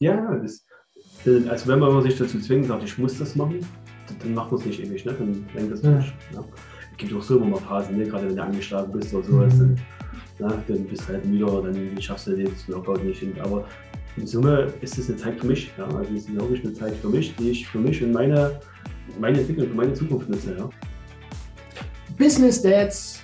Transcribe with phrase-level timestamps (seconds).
[0.00, 0.64] Ja, das,
[1.26, 3.58] äh, also wenn man sich dazu zwingt, sagt, ich muss das machen,
[4.22, 5.14] dann macht man es nicht ewig, ne?
[5.18, 6.12] dann lenkt das durch.
[6.32, 6.44] Ja.
[6.92, 8.04] Es gibt auch so immer mal Phasen, ne?
[8.04, 9.58] gerade wenn du angeschlagen bist oder sowas, Mhm.
[9.58, 9.80] dann,
[10.38, 13.34] na, dann bist du halt müder, dann schaffst du das Workout nicht hin.
[13.42, 13.66] Aber
[14.16, 15.70] in Summe ist es eine Zeit für mich.
[15.76, 15.84] Ja?
[15.86, 18.60] Also es ist wirklich eine Zeit für mich, die ich für mich und meine,
[19.20, 20.56] meine Entwicklung, für meine Zukunft nutze.
[20.56, 20.68] Ja?
[22.16, 23.22] Business Dads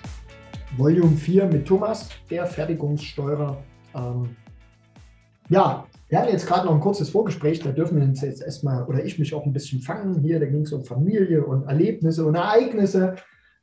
[0.77, 3.63] Volume 4 mit Thomas, der Fertigungssteurer.
[3.95, 4.37] Ähm,
[5.49, 8.85] ja, wir hatten jetzt gerade noch ein kurzes Vorgespräch, da dürfen wir uns jetzt erstmal,
[8.85, 12.27] oder ich mich auch ein bisschen fangen hier, da ging es um Familie und Erlebnisse
[12.27, 13.17] und Ereignisse.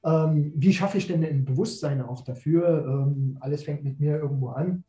[0.03, 2.85] Ähm, wie schaffe ich denn ein Bewusstsein auch dafür?
[2.87, 4.83] Ähm, alles fängt mit mir irgendwo an.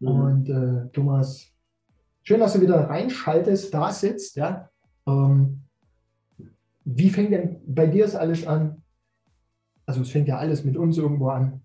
[0.00, 0.08] Mhm.
[0.08, 1.52] Und äh, Thomas,
[2.22, 4.36] schön, dass du wieder reinschaltest, da sitzt.
[4.36, 4.68] Ja?
[5.06, 5.62] Ähm,
[6.84, 8.82] wie fängt denn bei dir das alles an?
[9.86, 11.60] Also es fängt ja alles mit uns irgendwo an.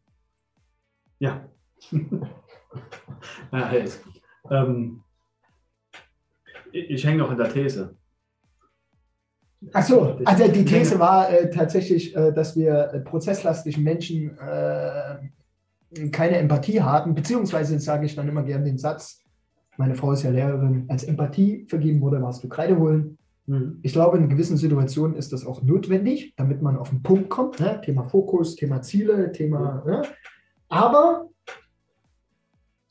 [1.20, 1.50] Ja.
[3.52, 4.19] ja alles gut.
[4.52, 5.02] Ähm,
[6.72, 7.96] ich ich hänge noch an der These.
[9.74, 16.38] Achso, also die These war äh, tatsächlich, äh, dass wir äh, prozesslastigen Menschen äh, keine
[16.38, 19.24] Empathie haben, beziehungsweise sage ich dann immer gerne den Satz,
[19.78, 23.18] meine Frau ist ja Lehrerin, als Empathie vergeben wurde, warst du Kreide holen.
[23.48, 23.80] Mhm.
[23.82, 27.60] Ich glaube, in gewissen Situationen ist das auch notwendig, damit man auf den Punkt kommt.
[27.60, 27.82] Ne?
[27.84, 29.84] Thema Fokus, Thema Ziele, Thema.
[29.86, 30.02] Ne?
[30.70, 31.30] Aber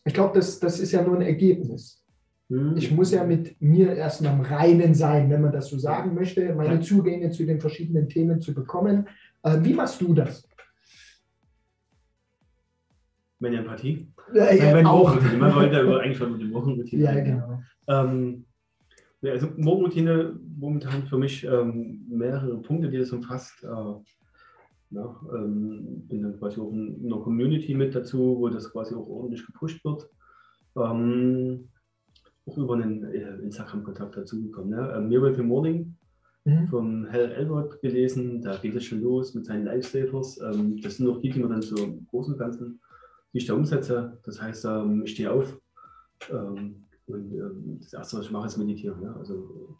[0.08, 2.04] ich glaube, das, das ist ja nur ein Ergebnis.
[2.48, 2.74] Mhm.
[2.76, 6.54] Ich muss ja mit mir erstmal im Reinen sein, wenn man das so sagen möchte,
[6.54, 6.80] meine Ja.
[6.80, 9.06] Zugänge zu den verschiedenen Themen zu bekommen.
[9.42, 10.48] Äh, wie machst du das?
[13.38, 14.08] Meine Empathie.
[14.34, 15.08] Äh, Nein, meine auch.
[15.10, 15.38] Morgenroutine.
[15.38, 17.04] Man wollte ja eigentlich schon mit der Morgenroutine.
[17.04, 17.62] Ja, genau.
[17.86, 18.44] Ähm,
[19.20, 23.62] ja, also Morgenroutine momentan für mich ähm, mehrere Punkte, die das umfasst.
[23.62, 23.66] Äh,
[24.90, 29.06] ja, ähm, bin dann quasi auch in einer Community mit dazu, wo das quasi auch
[29.06, 30.08] ordentlich gepusht wird.
[30.76, 31.68] Ähm,
[32.46, 34.70] auch über einen äh, Instagram-Kontakt dazugekommen.
[34.70, 34.92] Ne?
[34.96, 35.98] Ähm, Miracle Morning
[36.48, 36.68] Mhm.
[36.68, 40.40] von Hal Elwood gelesen, da geht es schon los mit seinen Lifesavers.
[40.40, 42.80] Ähm, das sind noch die, die man dann so im Großen und Ganzen,
[43.32, 44.18] die ich da umsetze.
[44.24, 45.60] Das heißt, ähm, ich stehe auf
[46.30, 49.00] ähm, und ähm, das Erste, was ich mache, ist meditieren.
[49.00, 49.14] Ne?
[49.16, 49.76] Also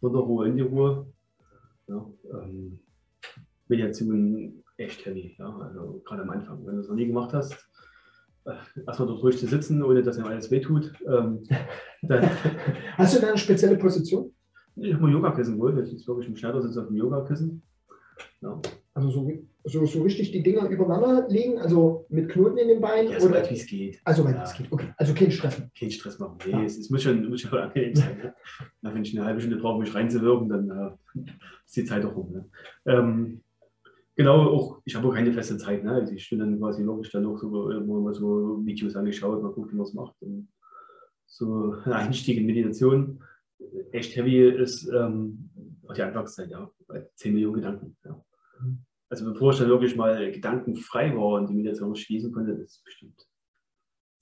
[0.00, 1.06] von der Ruhe in die Ruhe.
[1.86, 2.78] Ja, ähm,
[3.68, 5.46] Meditation echt heavy, ja?
[5.58, 6.64] also gerade am Anfang.
[6.66, 7.52] Wenn du es noch nie gemacht hast,
[8.44, 8.52] äh,
[8.86, 10.92] erstmal dort ruhig zu sitzen, ohne dass ihm alles wehtut.
[11.06, 11.42] Ähm,
[12.96, 14.32] Hast du da eine spezielle Position?
[14.76, 17.62] ich habe mal Yogakissen geholt, das ist wirklich im Schneidersitz auf dem Yogakissen.
[18.40, 18.60] Ja.
[18.94, 19.30] Also so,
[19.64, 23.12] so, so richtig die Dinger übereinander legen, also mit Knoten in den Beinen?
[23.12, 23.36] Ja, so oder?
[23.36, 24.00] weit wie es geht.
[24.04, 24.42] Also wenn Ja.
[24.42, 24.70] es geht.
[24.72, 25.62] Okay, also kein Stress.
[25.78, 26.38] Kein Stress machen.
[26.44, 26.62] Nee, Ja.
[26.64, 28.16] es, es muss schon, muss schon angenehm sein.
[28.18, 28.34] Ne?
[28.80, 31.20] Na, wenn ich eine halbe Stunde brauche, um mich reinzuwirken, dann äh,
[31.66, 32.32] ist die Zeit auch rum.
[32.32, 32.48] Ne?
[32.86, 33.42] Ähm,
[34.16, 35.84] genau, auch, ich habe auch keine feste Zeit.
[35.84, 35.92] Ne?
[35.92, 39.52] Also ich bin dann quasi wirklich dann auch so, immer mal so Videos angeschaut, mal
[39.52, 40.20] gucken, wie man es macht.
[40.20, 40.48] Und
[41.26, 43.22] so ein Einstieg in Meditation.
[43.92, 45.50] Echt heavy ist ähm,
[45.86, 46.70] auch die Anfangszeit, ja.
[46.86, 47.96] Bei 10 Millionen Gedanken.
[48.04, 48.24] Ja.
[48.60, 48.84] Mhm.
[49.08, 52.84] Also bevor ich dann wirklich mal gedankenfrei war und die Meditation schließen konnte, das ist
[52.84, 53.28] bestimmt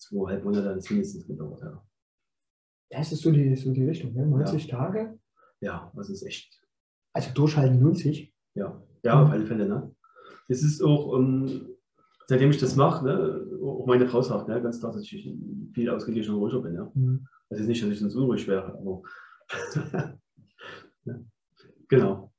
[0.01, 1.61] zweieinhalb Monate hat es mindestens gedauert.
[1.63, 1.87] Ja.
[2.91, 4.27] Das ist so die, so die Richtung, ne?
[4.27, 5.19] 90 Tage.
[5.61, 6.61] ja, das ist echt,
[7.13, 8.35] Also durchhalten lohnt sich.
[8.61, 9.67] Ja, ja, auf alle Fälle.
[9.67, 9.95] Ne?
[10.49, 11.69] Es ist auch, ähm,
[12.27, 15.35] seitdem ich das mache, ne, auch meine Frau sagt, ne, ganz klar, dass ich
[15.75, 16.75] viel ausgeglichener und ruhiger bin.
[16.75, 16.91] Ja.
[16.95, 17.27] Mhm.
[17.49, 19.03] Das ist nicht, dass ich sonst unruhig wäre, aber
[21.05, 21.15] ja.
[21.89, 22.33] genau.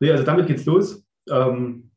[0.00, 1.04] Nee, also damit geht's los.
[1.30, 1.90] Ähm,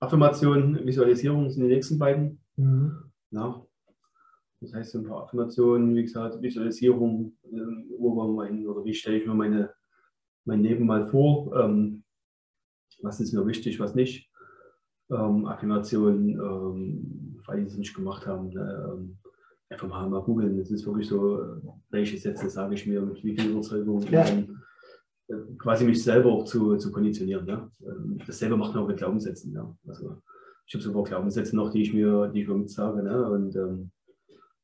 [0.00, 2.40] Affirmation, Visualisierung sind die nächsten beiden.
[2.56, 2.92] Mhm.
[3.30, 3.64] Ja.
[4.60, 8.94] Das heißt, so ein paar Affirmationen, wie gesagt, Visualisierung, ähm, wo wir hin oder wie
[8.94, 9.70] stelle ich mir meine,
[10.44, 12.02] mein Leben mal vor, ähm,
[13.02, 14.30] was ist mir wichtig, was nicht.
[15.10, 19.18] Ähm, Affirmationen, ähm, weil die es nicht gemacht haben, ne, ähm,
[19.70, 20.58] einfach mal, mal googeln.
[20.58, 21.46] Das ist wirklich so, äh,
[21.90, 24.26] welche Sätze sage ich mir, mit wie viel Überzeugung, Ja.
[24.26, 24.58] ähm,
[25.28, 27.46] äh, quasi mich selber auch zu, zu konditionieren.
[27.46, 27.70] Ne?
[27.86, 29.52] Ähm, Dasselbe macht man auch mit Glaubenssätzen.
[29.52, 29.74] Ja?
[29.86, 30.16] Also,
[30.66, 33.02] ich habe so ein paar Glaubenssätze noch, die ich mir, die ich mir mitsage.
[33.02, 33.30] Ne?
[33.30, 33.90] Und ähm,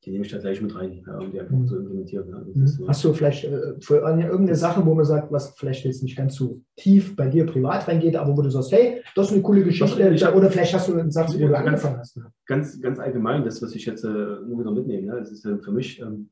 [0.04, 1.66] die nehme ich da gleich mit rein, ja, um die einfach Mhm.
[1.66, 2.28] zu implementieren.
[2.28, 2.38] Ja?
[2.38, 2.88] Mhm.
[2.88, 6.34] Hast du vielleicht äh, für irgendeine Sache, wo man sagt, was vielleicht jetzt nicht ganz
[6.34, 9.64] so tief bei dir privat reingeht, aber wo du sagst, hey, das ist eine coole
[9.64, 12.20] Geschichte, Was- ich oder vielleicht hast du einen Satz, wo du ganz- angefangen hast.
[12.46, 15.16] ganz, ganz allgemein, das, was ich jetzt äh, nur wieder mitnehme, ne?
[15.20, 16.28] das ist äh, für mich, ähm,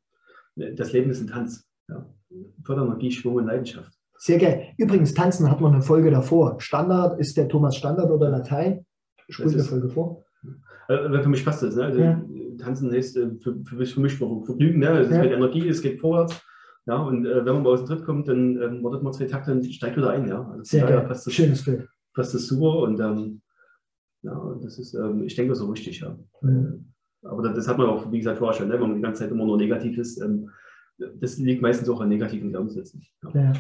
[0.77, 1.67] das Leben ist ein Tanz.
[1.89, 2.07] Ja?
[2.65, 3.93] Förderenergie, Schwung und Leidenschaft.
[4.19, 4.69] Sehr geil.
[4.79, 6.61] Übrigens, Tanzen hat man eine Folge davor.
[6.61, 8.87] Standard, ist der Thomas Standard oder Latein?
[9.29, 10.25] Spult Das eine Folge vor.
[10.89, 11.77] Äh, für mich passt das.
[11.77, 11.85] Ne?
[11.85, 12.25] Also, Ja.
[12.59, 14.79] Tanzen heißt äh, für, für, mich- für mich Vergnügen.
[14.81, 14.89] Ne?
[15.01, 15.23] Es ist Ja.
[15.23, 16.41] mit Energie, es geht vorwärts.
[16.87, 19.27] Ja, und äh, wenn man mal aus dem Tritt kommt, dann ähm, wartet man zwei
[19.27, 20.27] Takte und steigt wieder ein.
[20.29, 20.43] Ja?
[20.51, 21.05] Also Sehr geil.
[21.07, 21.89] passt das, Schönes Bild.
[22.13, 22.79] passt das super.
[22.81, 23.41] Und ähm,
[24.23, 26.01] ja, das ist, ähm, ich denke, ist auch wichtig.
[26.01, 26.17] Ja.
[26.41, 26.93] Mhm.
[27.23, 28.75] Aber das, das hat man auch, wie gesagt, vorher schon, ne?
[28.75, 30.51] wenn man die ganze Zeit immer nur negativ ist, ähm,
[30.99, 33.03] das liegt meistens auch an negativen Glaubenssätzen.
[33.23, 33.31] Ja.
[33.43, 33.53] Ja.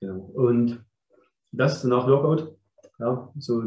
[0.00, 0.18] Genau.
[0.34, 0.84] Und
[1.52, 2.56] das nach Workout,
[3.00, 3.62] ja, so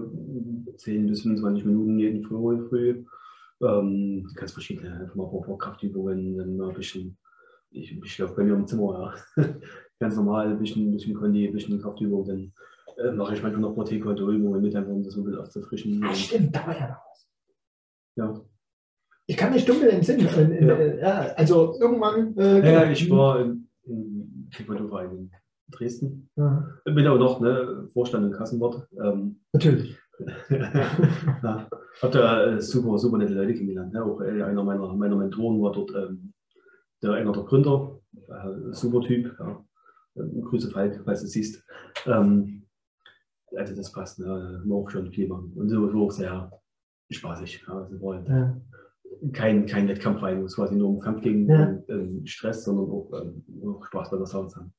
[0.77, 2.67] 10 bis 25 Minuten jeden Früh.
[2.69, 3.03] früh.
[3.61, 7.17] Ähm, ganz verschiedene, einfach mal ein paar Kraftübungen, dann mal ein bisschen,
[7.71, 9.43] ich, ich laufe bei mir im Zimmer, ja.
[9.99, 12.25] ganz normal, ein bisschen, ein bisschen Kondi, ein bisschen Kraftübungen,
[12.97, 15.39] dann äh, mache ich manchmal noch ein paar Taekwondo-Übungen mit, einfach um das ein bisschen
[15.39, 16.01] aufzufrischen.
[16.05, 17.27] Ach, stimmt, da war ja noch was.
[18.17, 18.41] ja.
[19.25, 20.27] Ich kann mich dunkel entsinnen.
[20.27, 21.25] Äh, äh, Ja.
[21.27, 22.35] ja, also irgendwann.
[22.35, 22.91] Äh, Ja, ja, genau.
[22.91, 25.31] ich war im, im Taekwondo-Verein in
[25.77, 26.29] Dresden.
[26.35, 28.87] Ja, Bin aber noch ne, Vorstand und Kassenwart.
[29.03, 29.97] Ähm, natürlich.
[30.49, 31.67] ja,
[32.01, 33.93] hab da äh, super, super nette Leute kennengelernt.
[33.93, 34.03] Ne?
[34.03, 36.33] Auch äh, einer meiner, meiner Mentoren war dort ähm,
[37.01, 37.99] der, einer der Gründer.
[38.27, 39.35] Äh, super Typ.
[39.39, 39.65] Ja.
[40.15, 41.65] Ähm, Grüße Falk, falls du es siehst.
[42.05, 42.63] Ähm,
[43.55, 44.19] also das passt.
[44.19, 44.27] Ne?
[44.27, 45.51] Haben auch schon viel machen.
[45.55, 46.51] Und so war auch sehr
[47.11, 47.63] spaßig.
[47.67, 47.73] Ja.
[47.79, 48.61] Also war halt Ja.
[49.33, 51.79] kein, kein Wettkampf, es quasi nur um Kampf gegen Ja.
[51.87, 54.73] ähm, Stress, sondern auch, ähm, auch Spaß bei der zu haben.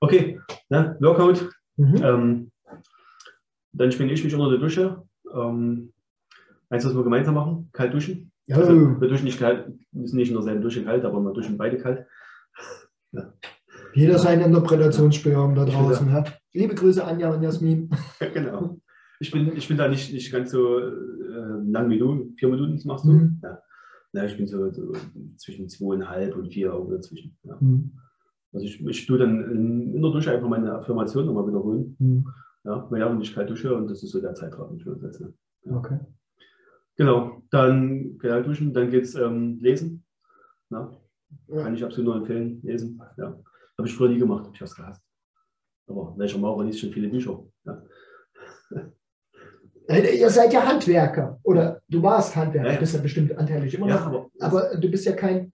[0.00, 0.96] Okay, ne?
[1.00, 1.48] Workout.
[1.76, 1.96] Mhm.
[2.02, 2.50] Ähm,
[3.72, 5.02] dann schwinge ich mich unter der Dusche.
[5.32, 5.92] Ähm,
[6.70, 8.32] eins, was wir gemeinsam machen, kalt duschen.
[8.46, 11.32] Ja, Also, wir duschen nicht kalt, wir sind nicht in derselben Dusche kalt, aber wir
[11.32, 12.06] duschen beide kalt.
[13.94, 16.08] Jeder seine Interpretationsspielraum da draußen.
[16.08, 16.24] Ja.
[16.52, 17.90] Liebe Grüße, Anja und Jasmin.
[18.34, 18.78] genau.
[19.20, 20.92] Ich bin, ich bin da nicht, nicht ganz so äh,
[21.64, 22.34] lang wie du.
[22.38, 23.12] Vier Minuten machst du?
[23.12, 23.40] Mhm.
[23.42, 23.58] Ja.
[24.12, 24.92] Na, ich bin so, so
[25.38, 27.36] zwischen zweieinhalb und vier Augen dazwischen.
[27.42, 27.56] Ja.
[27.58, 27.92] Mhm.
[28.56, 31.94] Also ich, ich tue dann in, in der Dusche einfach meine Affirmation nochmal wiederholen.
[31.98, 32.26] Mhm.
[32.64, 35.34] Ja, während ich kalt dusche und das ist so der Zeitraum, den ich mir setze.
[35.70, 35.98] Okay.
[36.96, 40.04] Genau, dann genau duschen, dann geht es ähm, lesen.
[40.70, 40.90] Ja,
[41.48, 41.62] Ja.
[41.62, 43.00] kann ich absolut nur empfehlen, lesen.
[43.18, 43.38] Ja.
[43.78, 45.02] Habe ich früher nie gemacht, ich habe es gehasst.
[45.86, 47.44] Aber welcher Maurer liest schon viele Bücher?
[47.66, 47.82] Ja.
[49.88, 51.38] Äh, Ihr seid ja Handwerker.
[51.44, 52.80] Oder du warst Handwerker, Ja, ja.
[52.80, 54.06] bist ja bestimmt anteilig immer ja, noch.
[54.06, 55.52] aber, Aber du bist ja kein,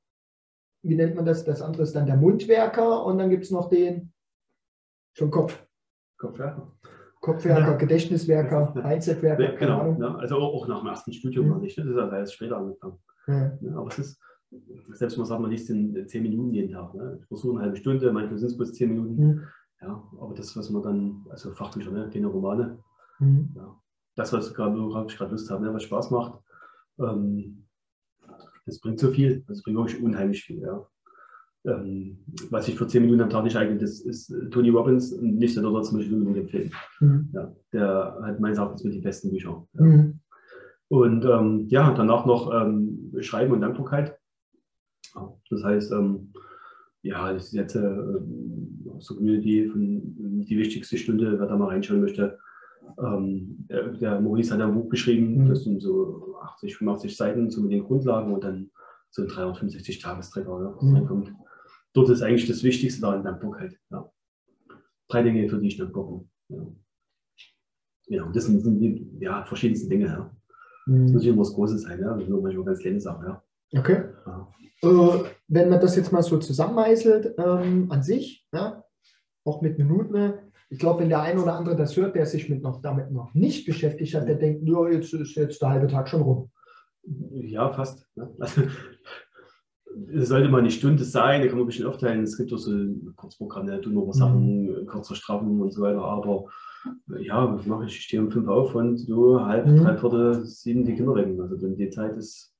[0.82, 1.44] wie nennt man das?
[1.44, 4.12] Das andere ist dann der Mundwerker und dann gibt es noch den
[5.16, 5.62] vom Kopf.
[6.18, 6.72] Kopfwerker.
[7.20, 11.52] Kopfwerker, Gedächtniswerker, Mindsetwerker, Ja, genau, ja, also auch, auch nach dem ersten Studium Mhm.
[11.52, 11.78] noch nicht.
[11.78, 11.84] ne?
[11.84, 12.98] Das ist ja erst später angefangen.
[13.28, 13.56] Ja.
[13.60, 13.74] Ne?
[13.76, 14.20] Aber es ist,
[14.94, 16.94] selbst wenn man sagt, man liest in zehn Minuten jeden Tag.
[16.94, 17.18] Ne?
[17.20, 19.24] Ich versuche eine halbe Stunde, manchmal sind es bloß zehn Minuten.
[19.24, 19.42] Mhm.
[19.82, 22.08] Ja, aber das, was man dann, also Fachbücher, ne?
[22.12, 22.78] keine Romane,
[23.20, 23.52] Mhm.
[23.56, 23.80] ja.
[24.16, 25.72] das, was gerade worauf ich gerade Lust habe, ne?
[25.72, 26.40] was Spaß macht,
[26.98, 27.66] ähm,
[28.66, 30.60] das bringt so viel, das bringt wirklich unheimlich viel.
[30.60, 30.86] Ja.
[31.64, 32.18] Ähm,
[32.50, 35.36] was ich für zehn Minuten am Tag nicht eignet, ist, ist äh, Tony Robbins und
[35.38, 36.72] nicht der dort zum Beispiel unbedingt empfehlen.
[37.00, 37.28] Mhm.
[37.32, 37.54] Ja.
[37.72, 39.66] Der hat meines Erachtens mit die besten Bücher.
[39.74, 39.82] Ja.
[39.84, 40.20] Mhm.
[40.88, 44.18] Und ähm, ja, danach noch ähm, Schreiben und Dankbarkeit.
[45.50, 46.32] Das heißt, ähm,
[47.02, 52.00] ja, ich setze ähm, aus der Community von, die wichtigste Stunde, wer da mal reinschauen
[52.00, 52.38] möchte.
[52.98, 55.48] Ähm, der, der Maurice hat ein Buch geschrieben, Mhm.
[55.48, 58.70] das sind so 80, 85 Seiten mit den Grundlagen und dann
[59.10, 60.96] so ein 365 Tagesträger, ja, was Mhm.
[60.96, 61.32] reinkommt.
[61.92, 63.78] Dort ist eigentlich das Wichtigste daran Dankbarkeit.
[63.90, 64.10] Ja.
[65.08, 66.30] Drei Dinge, für die ich dankbar bin.
[66.48, 66.66] Ja.
[68.08, 70.06] Ja, und das sind, sind die ja, verschiedensten Dinge.
[70.06, 70.34] Ja.
[70.86, 71.16] Das muss Mhm.
[71.16, 72.14] nicht immer was Großes sein, ja.
[72.16, 73.42] Das sind manchmal ganz kleine Sachen, ja.
[73.78, 74.04] Okay.
[74.26, 74.48] Ja.
[74.82, 78.82] Äh, wenn man das jetzt mal so zusammenmeißelt ähm, an sich, ja,
[79.44, 80.34] auch mit Minuten,
[80.72, 83.34] ich glaube, wenn der ein oder andere das hört, der sich mit noch, damit noch
[83.34, 86.50] nicht beschäftigt hat, der denkt, ja, jetzt ist jetzt der halbe Tag schon rum.
[87.30, 88.06] Ja, fast.
[88.16, 88.26] Ja.
[88.38, 88.62] Also,
[90.14, 92.22] es sollte mal eine Stunde sein, da kann man ein bisschen aufteilen.
[92.22, 92.72] Es gibt auch so
[93.16, 96.00] Kurzprogramme, tun noch was Sachen, kürzer straffen und so weiter.
[96.00, 96.46] Aber
[97.20, 97.96] ja, was mache ich?
[97.96, 99.76] Ich stehe um fünf auf und so halb, Mhm.
[99.76, 101.38] drei Viertel, sieben die Kinder wecken.
[101.38, 102.54] Also die Zeit ist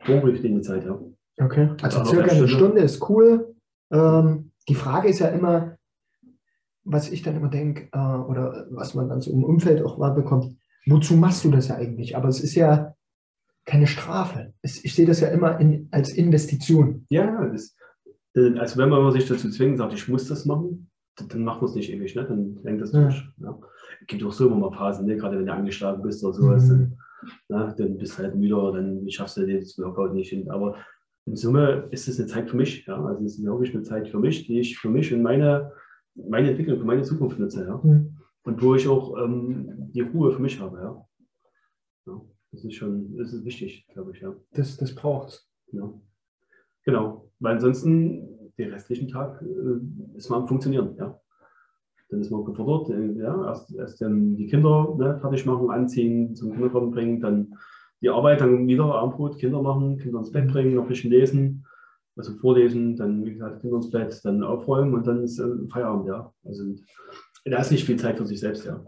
[0.00, 0.98] vorrückt Zeit, ja.
[1.38, 1.68] Okay.
[1.82, 2.48] Also circa eine eine Stunde.
[2.48, 3.54] Stunde ist cool.
[3.92, 5.76] Ähm, die Frage ist ja immer,
[6.86, 10.10] was ich dann immer denke, äh, oder was man dann so im Umfeld auch mal
[10.10, 12.16] bekommt, wozu machst du das ja eigentlich?
[12.16, 12.94] Aber es ist ja
[13.64, 14.52] keine Strafe.
[14.62, 17.04] Es, ich sehe das ja immer in, als Investition.
[17.10, 17.76] Ja, das,
[18.36, 21.60] äh, also wenn man sich dazu zwingt, sagt, ich muss das machen, dann, dann macht
[21.60, 22.24] man es nicht ewig, ne?
[22.24, 23.02] dann hängt das Ja.
[23.02, 23.28] durch.
[23.38, 23.58] Ja.
[24.00, 25.16] Es gibt auch so immer mal Phasen, ne?
[25.16, 26.96] gerade wenn du angeschlagen bist oder sowas, dann, Mhm.
[27.48, 30.28] na, dann bist du halt müde dann schaffst du das Workout nicht.
[30.30, 30.48] hin.
[30.50, 30.76] Aber
[31.24, 32.86] in Summe ist es eine Zeit für mich.
[32.86, 33.02] Ja?
[33.04, 35.72] Also es ist wirklich eine Zeit für mich, die ich für mich und meine,
[36.16, 37.66] meine Entwicklung, für meine Zukunft nutze.
[37.66, 37.80] Ja?
[37.82, 38.16] Mhm.
[38.44, 40.78] Und wo ich auch ähm, die Ruhe für mich habe.
[40.78, 41.06] Ja?
[42.06, 44.20] Ja, das ist schon das ist wichtig, glaube ich.
[44.20, 44.34] Ja.
[44.52, 45.92] Das, das braucht Ja.
[46.84, 50.96] Genau, weil ansonsten den restlichen Tag äh, ist man am Funktionieren.
[50.98, 51.20] Ja.
[52.08, 56.36] Dann ist man gefordert, äh, ja, erst, erst ähm, die Kinder ne, fertig machen, anziehen,
[56.36, 57.54] zum Kindergarten bringen, dann
[58.00, 61.66] die Arbeit, dann wieder Abendbrot, Kinder machen, Kinder ins Bett bringen, noch ein bisschen lesen,
[62.16, 66.06] also vorlesen, dann wie gesagt Kinder ins Bett, dann aufräumen und dann ist äh, Feierabend,
[66.06, 66.32] ja.
[66.44, 66.64] Also
[67.44, 68.82] da ist nicht viel Zeit für sich selbst, ja.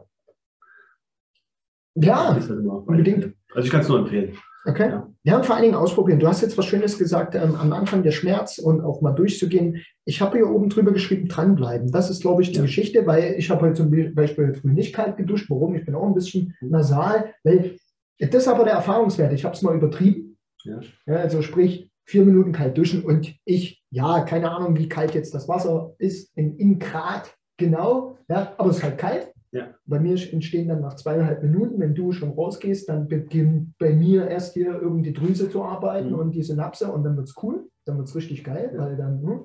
[1.95, 3.35] Ja, halt unbedingt.
[3.55, 4.37] Also ich kann es nur empfehlen.
[4.65, 4.89] Okay.
[4.91, 5.09] Ja.
[5.23, 6.21] ja, und vor allen Dingen ausprobieren.
[6.21, 9.83] Du hast jetzt was Schönes gesagt, ähm, am Anfang der Schmerz und auch mal durchzugehen.
[10.05, 11.91] Ich habe hier oben drüber geschrieben, dranbleiben.
[11.91, 12.63] Das ist, glaube ich, die ja.
[12.63, 15.49] Geschichte, weil ich habe heute zum Beispiel früh nicht kalt geduscht.
[15.49, 15.75] Warum?
[15.75, 16.71] Ich bin auch ein bisschen mhm.
[16.71, 17.33] nasal.
[17.45, 17.77] Weil,
[18.19, 19.33] das ist aber der Erfahrungswert.
[19.33, 20.37] Ich habe es mal übertrieben.
[20.65, 20.81] Ja.
[21.07, 25.47] also sprich, vier Minuten kalt duschen und ich, ja, keine Ahnung, wie kalt jetzt das
[25.47, 29.33] Wasser ist in, in Grad genau, ja, aber es ist halt kalt.
[29.53, 29.75] Ja.
[29.85, 34.27] Bei mir entstehen dann nach zweieinhalb Minuten, wenn du schon rausgehst, dann beginnt bei mir
[34.27, 36.19] erst hier irgendwie die Drüse zu arbeiten mhm.
[36.19, 38.81] und die Synapse und dann wird es cool, dann wird es richtig geil, ja.
[38.81, 39.23] weil dann.
[39.23, 39.41] Hm.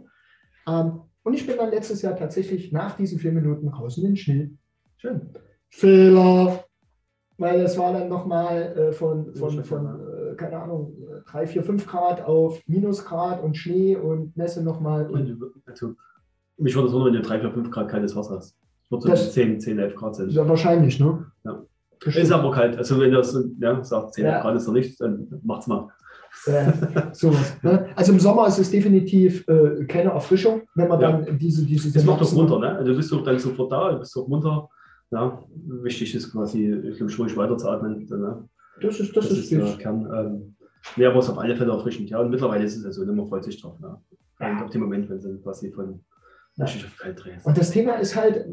[0.68, 4.16] Ähm, und ich bin dann letztes Jahr tatsächlich nach diesen vier Minuten raus in den
[4.16, 4.52] Schnee.
[4.98, 5.30] Schön.
[5.70, 6.64] Fehler,
[7.38, 10.96] weil es war dann nochmal äh, von, von, von äh, keine Ahnung,
[11.28, 15.10] 3, 4, 5 Grad auf Minusgrad und Schnee und Nässe nochmal.
[15.66, 15.94] Also,
[16.58, 18.56] mich würde es wundern, wenn du 3, 4, 5 Grad kaltes Wasser hast.
[18.90, 20.30] Wird so 10, 10, 11 Grad sein.
[20.30, 21.26] Ja, wahrscheinlich, ne?
[21.44, 21.64] Ja.
[22.06, 22.78] Ist aber kalt.
[22.78, 24.42] Also wenn das ja, sagt, 10 ja.
[24.42, 25.90] Grad ist noch nicht, dann macht's mal.
[26.46, 26.72] Äh,
[27.14, 27.88] sowas, ne?
[27.96, 31.12] Also im Sommer ist es definitiv äh, keine Erfrischung, wenn man ja.
[31.12, 31.94] dann diese diese.
[31.94, 32.76] Das macht doch runter, ne?
[32.76, 34.68] Also du bist doch dann sofort da, du bist doch munter.
[35.12, 35.40] Ja,
[35.84, 38.08] wichtig ist quasi, ich glaube, ruhig weiter zu atmen.
[38.10, 38.50] Ne?
[38.82, 40.10] Das ist das, das ist, ist Kern.
[40.14, 40.56] Ähm,
[40.98, 42.10] ja, aber es auf alle Fälle erfrischend.
[42.10, 43.80] Ja, und mittlerweile ist es ja so, man freut sich drauf.
[43.80, 43.98] Ne?
[44.40, 46.04] Und auf den Moment, wenn sie quasi von
[46.56, 46.66] ja.
[46.66, 47.40] auf kalt drehen.
[47.44, 48.46] Und das Thema ist halt,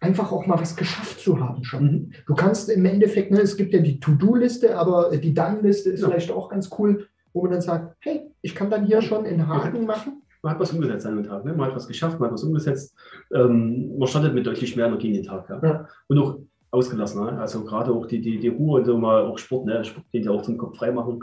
[0.00, 1.84] einfach auch mal was geschafft zu haben schon.
[1.84, 2.12] Mhm.
[2.26, 6.08] Du kannst im Endeffekt, ne, es gibt ja die To-Do-Liste, aber die Done-Liste ist ja.
[6.08, 9.46] vielleicht auch ganz cool, wo man dann sagt, hey, ich kann dann hier schon in
[9.46, 10.22] Haken machen.
[10.42, 11.52] Man hat was umgesetzt an dem Tag, ne?
[11.52, 12.96] man hat was geschafft, man hat was umgesetzt.
[13.34, 15.50] Ähm, man startet mit deutlich mehr Energie in den Tag.
[15.50, 15.60] Ja?
[15.62, 15.88] ja.
[16.08, 16.38] Und auch
[16.70, 17.24] ausgelassen.
[17.24, 17.38] Ne?
[17.38, 19.84] Also gerade auch die, die, die Ruhe und so mal auch Sport, ne?
[19.84, 21.20] Sport geht ja auch zum Kopf frei machen.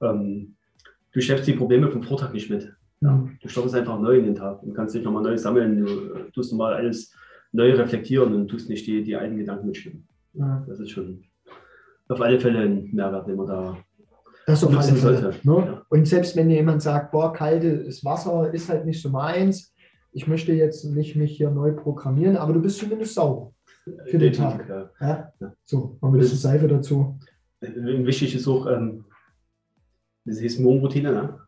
[0.00, 0.54] Ähm,
[1.12, 2.72] du schleppst die Probleme vom Vortag nicht mit.
[3.00, 3.12] Ja?
[3.12, 3.38] Mhm.
[3.42, 5.84] Du startest einfach neu in den Tag und kannst dich nochmal neu sammeln.
[5.84, 7.14] Du tust nochmal alles
[7.52, 10.06] neu reflektieren und tust nicht die, die alten Gedanken mitstimmen.
[10.34, 10.64] Ja.
[10.66, 11.24] Das ist schon
[12.08, 13.78] auf alle Fälle ein Mehrwert, den man da
[14.46, 15.34] das auf nutzen sollte.
[15.42, 15.56] Ne?
[15.56, 15.82] Ja.
[15.88, 19.74] Und selbst wenn jemand sagt, boah, kaltes Wasser ist halt nicht so meins,
[20.12, 23.53] ich möchte jetzt nicht mich hier neu programmieren, aber du bist zumindest sauber
[24.06, 24.68] für den Tag.
[25.00, 25.32] Ja.
[25.40, 25.54] Ja?
[25.64, 27.18] So, noch ein bisschen Seife dazu.
[27.60, 29.04] Wichtig ist auch, ähm,
[30.24, 31.12] das ist Morgenroutine.
[31.12, 31.38] Ne?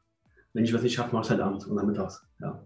[0.52, 2.26] Wenn ich was nicht schaffe, mache ich es halt abends und nachmittags.
[2.40, 2.64] Ja.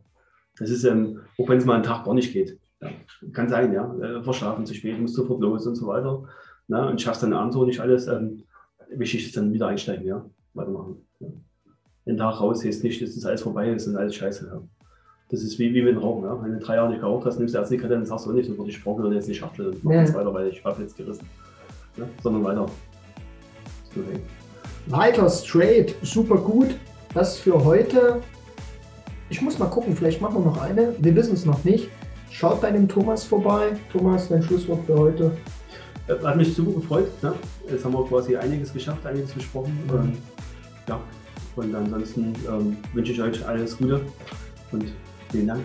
[0.58, 2.58] Das ist, ähm, auch wenn es mal einen Tag gar nicht geht.
[2.80, 2.90] Ja,
[3.32, 3.94] kann sein, ja.
[3.98, 6.24] Äh, verschlafen zu spät, musst sofort los und so weiter.
[6.68, 8.06] Na, und schaffst dann abends auch nicht alles.
[8.06, 8.44] Ähm,
[8.90, 10.24] wichtig ist dann wieder einsteigen, ja.
[10.54, 11.06] Weitermachen.
[11.20, 11.28] Ja.
[12.06, 14.46] Den Tag raus, ist nicht, das ist alles vorbei, das ist alles scheiße.
[14.46, 14.62] Ja.
[15.30, 16.24] Das ist wie, wie mit dem Rauchen.
[16.24, 16.42] Ja.
[16.42, 18.32] Wenn du drei Jahre nicht geraucht hast, nimmst du erst die Kette, dann sagst du
[18.32, 20.00] nicht, dann würde ich und jetzt nicht schaffe, dann mach ja.
[20.00, 21.28] jetzt weiter, weil ich habe jetzt gerissen.
[21.96, 22.04] Ja.
[22.22, 22.66] Sondern weiter.
[24.86, 26.74] Weiter straight, super gut.
[27.14, 28.20] Das für heute.
[29.28, 30.94] Ich muss mal gucken, vielleicht machen wir noch eine.
[30.98, 31.88] Wir wissen es noch nicht.
[32.30, 33.76] Schaut bei dem Thomas vorbei.
[33.92, 35.32] Thomas, dein Schlusswort für heute.
[36.08, 37.08] Äh, hat mich super gefreut.
[37.22, 37.34] Ne?
[37.68, 39.78] Jetzt haben wir quasi einiges geschafft, einiges besprochen.
[39.86, 39.94] Mhm.
[39.94, 40.12] Ähm,
[40.88, 41.00] ja,
[41.56, 44.00] und ansonsten ähm, wünsche ich euch alles Gute
[44.72, 44.92] und
[45.30, 45.56] 简单